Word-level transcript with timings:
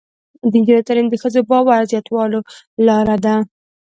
د 0.51 0.53
نجونو 0.61 0.85
تعلیم 0.87 1.07
د 1.09 1.15
ښځو 1.21 1.39
باور 1.49 1.81
زیاتولو 1.91 2.39
لاره 2.87 3.17
ده. 3.25 3.35